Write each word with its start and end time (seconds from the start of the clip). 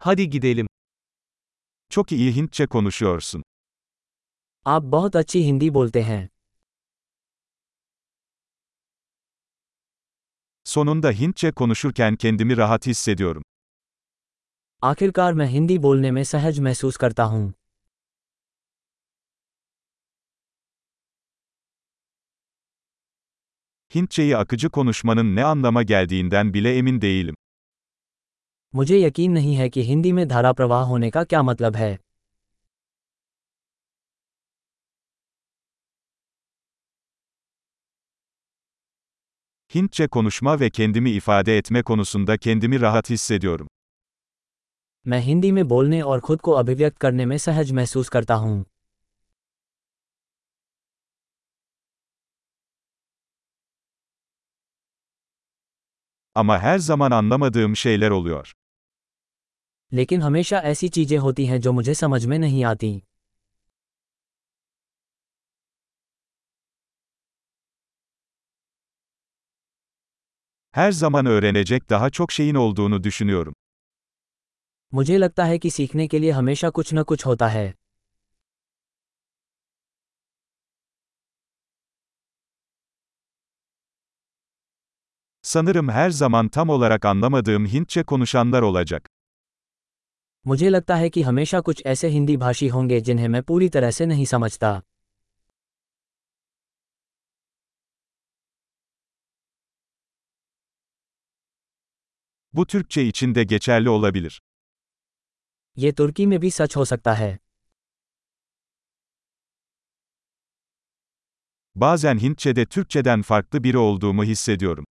Hadi 0.00 0.30
gidelim. 0.30 0.66
Çok 1.90 2.12
iyi 2.12 2.36
Hintçe 2.36 2.66
konuşuyorsun. 2.66 3.42
आप 4.74 4.82
बहुत 4.94 5.16
अच्छी 5.16 5.38
हिंदी 5.48 5.68
बोलते 5.76 6.00
हैं 6.08 6.28
Sonunda 10.64 11.10
Hintçe 11.12 11.52
konuşurken 11.52 12.16
kendimi 12.16 12.56
rahat 12.56 12.86
hissediyorum. 12.86 13.42
आखिरकार 14.82 15.32
मैं 15.34 15.46
हिंदी 15.46 15.78
बोलने 15.86 16.10
में 16.16 16.22
सहज 16.32 16.60
महसूस 16.66 16.96
करता 16.96 17.24
हूँ 17.24 17.52
Hintçeyi 23.94 24.36
akıcı 24.36 24.70
konuşmanın 24.70 25.36
ne 25.36 25.44
anlama 25.44 25.82
geldiğinden 25.82 26.54
bile 26.54 26.76
emin 26.76 27.00
değilim. 27.00 27.34
मुझे 28.74 29.00
यकीन 29.00 29.32
नहीं 29.32 29.54
है 29.54 29.68
कि 29.68 29.82
हिंदी 29.82 30.12
में 30.12 30.26
धारा 30.28 30.52
प्रवाह 30.52 30.84
होने 30.84 31.10
का 31.10 31.24
क्या 31.24 31.42
मतलब 31.42 31.76
है 31.76 31.96
Hintçe 39.72 40.06
konuşma 40.08 40.60
ve 40.60 40.70
kendimi 40.70 41.10
ifade 41.10 41.50
etme 41.56 41.82
konusunda 41.82 42.36
kendimi 42.38 42.80
rahat 42.80 43.10
hissediyorum. 43.10 43.66
मैं 45.06 45.20
हिंदी 45.20 45.50
में 45.52 45.66
बोलने 45.68 46.00
और 46.02 46.20
खुद 46.20 46.40
को 46.40 46.52
अभिव्यक्त 46.52 46.96
करने 46.98 47.26
में 47.26 47.36
सहज 47.38 47.72
महसूस 47.72 48.08
करता 48.08 48.34
हूँ 48.34 48.64
Ama 56.37 56.59
her 56.59 56.77
zaman 56.79 57.11
anlamadığım 57.11 57.75
şeyler 57.75 58.09
oluyor. 58.09 58.53
लेकिन 59.91 60.21
हमेशा 60.21 60.59
ऐसी 60.71 60.87
चीजें 60.89 61.17
होती 61.17 61.45
हैं 61.45 61.59
जो 61.61 61.71
मुझे 61.73 61.93
समझ 61.93 62.25
में 62.25 62.37
नहीं 62.39 62.63
आती 62.65 62.91
Her 70.71 70.91
zaman 70.91 71.25
öğrenecek 71.25 71.89
daha 71.89 72.09
çok 72.09 72.31
şeyin 72.31 72.55
olduğunu 72.55 73.03
düşünüyorum. 73.03 73.53
मुझे 74.93 75.17
लगता 75.17 75.45
है 75.45 75.57
कि 75.59 75.69
सीखने 75.69 76.07
के 76.07 76.19
लिए 76.19 76.31
हमेशा 76.31 76.69
कुछ 76.69 76.93
न 76.93 77.03
कुछ 77.03 77.25
होता 77.25 77.47
है 77.47 77.73
Sanırım 85.47 85.89
her 85.89 86.09
zaman 86.09 86.47
tam 86.49 86.69
olarak 86.69 87.05
anlamadığım 87.05 87.65
Hintçe 87.65 88.03
konuşanlar 88.03 88.61
olacak. 88.61 89.09
मुझे 90.45 90.69
लगता 90.69 90.95
है 90.95 91.09
कि 91.09 91.21
हमेशा 91.21 91.59
कुछ 91.67 91.81
ऐसे 91.91 92.07
हिंदी 92.15 92.35
भाषी 92.37 92.67
होंगे 92.75 92.99
जिन्हें 93.07 93.27
मैं 93.35 93.41
पूरी 93.49 93.69
तरह 93.75 93.91
से 93.97 94.05
नहीं 94.05 94.25
समझता 94.33 94.71
Bu 102.53 102.65
Türkçe 102.67 103.03
için 103.03 103.35
de 103.35 103.43
geçerli 103.43 103.89
olabilir. 103.89 104.41
ये 105.77 105.91
तुर्की 105.99 106.25
में 106.31 106.39
भी 106.39 106.49
सच 106.51 106.75
हो 106.77 106.85
सकता 106.85 107.13
है 107.13 107.37
Bazen 111.75 112.17
Hintçe'de 112.19 112.65
Türkçeden 112.65 113.21
farklı 113.21 113.63
biri 113.63 113.77
olduğumu 113.77 114.23
hissediyorum. 114.23 114.85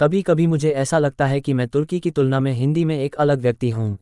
कभी 0.00 0.22
कभी 0.22 0.46
मुझे 0.46 0.70
ऐसा 0.70 0.98
लगता 0.98 1.26
है 1.26 1.40
कि 1.40 1.52
मैं 1.54 1.68
तुर्की 1.68 2.00
की 2.00 2.10
तुलना 2.10 2.40
में 2.40 2.52
हिंदी 2.52 2.84
में 2.84 2.96
एक 2.98 3.14
अलग 3.14 3.40
व्यक्ति 3.40 3.70
हूँ 3.70 3.98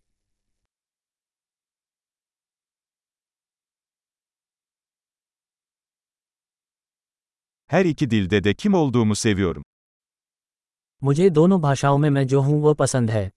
Her 7.70 7.84
iki 7.86 8.06
dilde 8.06 8.44
de 8.44 8.54
kim 8.54 8.74
olduğumu 8.74 9.14
seviyorum. 9.14 9.62
मुझे 11.02 11.30
दोनों 11.30 11.60
भाषाओं 11.60 11.98
में 11.98 12.10
मैं 12.10 12.26
जो 12.26 12.40
हूँ 12.40 12.62
वो 12.62 12.74
पसंद 12.74 13.10
है 13.10 13.30